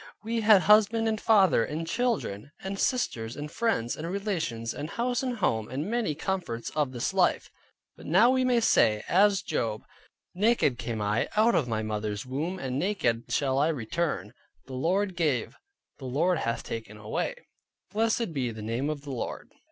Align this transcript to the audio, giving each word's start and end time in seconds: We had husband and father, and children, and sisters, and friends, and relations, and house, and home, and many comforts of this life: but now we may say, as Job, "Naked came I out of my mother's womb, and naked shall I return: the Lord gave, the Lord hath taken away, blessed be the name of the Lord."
We 0.23 0.41
had 0.41 0.61
husband 0.63 1.07
and 1.07 1.21
father, 1.21 1.63
and 1.63 1.85
children, 1.85 2.49
and 2.63 2.79
sisters, 2.79 3.35
and 3.35 3.51
friends, 3.51 3.95
and 3.95 4.09
relations, 4.09 4.73
and 4.73 4.89
house, 4.89 5.21
and 5.21 5.35
home, 5.37 5.69
and 5.69 5.85
many 5.91 6.15
comforts 6.15 6.71
of 6.71 6.91
this 6.91 7.13
life: 7.13 7.51
but 7.95 8.07
now 8.07 8.31
we 8.31 8.43
may 8.43 8.61
say, 8.61 9.03
as 9.07 9.43
Job, 9.43 9.83
"Naked 10.33 10.79
came 10.79 11.03
I 11.03 11.29
out 11.37 11.53
of 11.53 11.67
my 11.67 11.83
mother's 11.83 12.25
womb, 12.25 12.57
and 12.57 12.79
naked 12.79 13.25
shall 13.29 13.59
I 13.59 13.67
return: 13.67 14.33
the 14.65 14.73
Lord 14.73 15.15
gave, 15.15 15.55
the 15.99 16.05
Lord 16.05 16.39
hath 16.39 16.63
taken 16.63 16.97
away, 16.97 17.35
blessed 17.91 18.33
be 18.33 18.49
the 18.49 18.63
name 18.63 18.89
of 18.89 19.01
the 19.01 19.11
Lord." 19.11 19.51